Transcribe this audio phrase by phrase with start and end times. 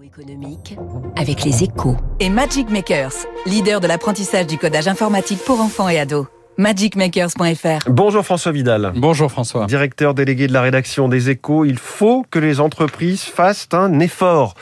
[0.00, 0.76] Économique
[1.16, 1.96] avec les échos.
[2.18, 3.12] Et Magic Makers,
[3.44, 6.26] leader de l'apprentissage du codage informatique pour enfants et ados.
[6.56, 8.92] magicmakers.fr Bonjour François Vidal.
[8.96, 9.66] Bonjour François.
[9.66, 14.54] Directeur délégué de la rédaction des échos, il faut que les entreprises fassent un effort.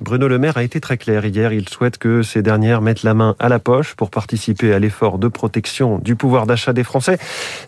[0.00, 1.52] Bruno Le Maire a été très clair hier.
[1.52, 5.18] Il souhaite que ces dernières mettent la main à la poche pour participer à l'effort
[5.18, 7.18] de protection du pouvoir d'achat des Français.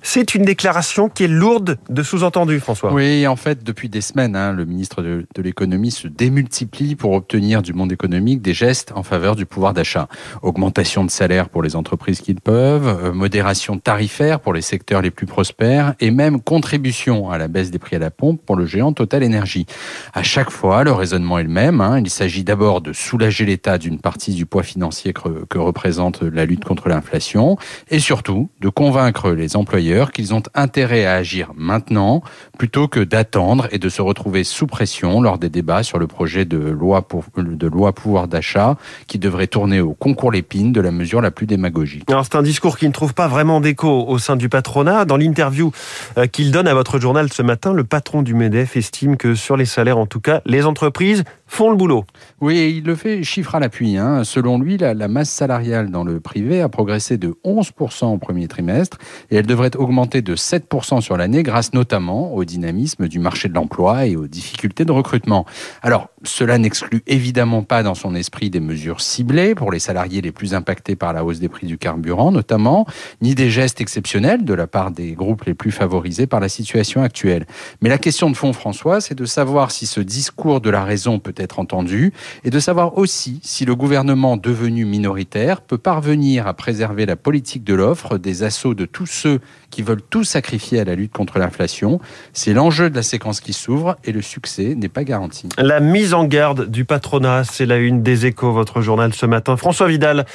[0.03, 2.93] C'est une déclaration qui est lourde de sous-entendus, François.
[2.93, 7.63] Oui, en fait, depuis des semaines, hein, le ministre de, l'économie se démultiplie pour obtenir
[7.63, 10.09] du monde économique des gestes en faveur du pouvoir d'achat.
[10.43, 15.01] Augmentation de salaire pour les entreprises qui le peuvent, euh, modération tarifaire pour les secteurs
[15.01, 18.57] les plus prospères et même contribution à la baisse des prix à la pompe pour
[18.57, 19.67] le géant Total Energy.
[20.13, 21.81] À chaque fois, le raisonnement est le même.
[21.81, 26.65] Hein, s'agit d'abord de soulager l'État d'une partie du poids financier que, représente la lutte
[26.65, 27.57] contre l'inflation
[27.91, 32.23] et surtout de convaincre les employeurs qu'ils ont intérêt à agir maintenant
[32.59, 36.45] plutôt que d'attendre et de se retrouver sous pression lors des débats sur le projet
[36.45, 40.91] de loi, pour, de loi pouvoir d'achat qui devrait tourner au concours l'épine de la
[40.91, 42.05] mesure la plus démagogique.
[42.09, 45.05] C'est un discours qui ne trouve pas vraiment d'écho au sein du patronat.
[45.05, 45.71] Dans l'interview
[46.17, 49.57] euh, qu'il donne à votre journal ce matin, le patron du MEDEF estime que sur
[49.57, 52.05] les salaires en tout cas, les entreprises font le boulot.
[52.41, 53.97] Oui, il le fait chiffre à l'appui.
[53.97, 54.23] Hein.
[54.23, 58.47] Selon lui, la, la, masse salariale dans le privé a progressé de 11% au premier
[58.47, 58.99] trimestre
[59.31, 63.55] et elle devrait augmenter de 7% sur l'année grâce notamment au dynamisme du marché de
[63.55, 65.47] l'emploi et aux difficultés de recrutement.
[65.83, 70.33] Alors, cela n'exclut évidemment pas dans son esprit des mesures ciblées pour les salariés les
[70.33, 72.87] plus impactés par la hausse des prix du carburant notamment,
[73.23, 77.03] ni des gestes exceptionnels de la part des groupes les plus favorisés par la situation
[77.03, 77.47] actuelle.
[77.81, 81.19] Mais la question de fond, François, c'est de savoir si ce discours de la raison
[81.19, 82.13] peut être entendu
[82.45, 87.65] et de savoir aussi si le gouvernement devenu minoritaire peut parvenir à préserver la politique
[87.65, 91.39] de l'offre des assauts de tous ceux qui veulent tout sacrifier à la lutte contre
[91.39, 92.01] l'inflation.
[92.33, 95.49] C'est l'enjeu de la séquence qui s'ouvre et le succès n'est pas garanti.
[95.59, 99.57] La mise en garde du patronat, c'est la une des échos, votre journal ce matin.
[99.57, 100.27] François Vidal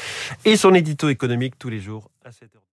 [0.45, 2.64] et son édito économique tous les jours à 7h.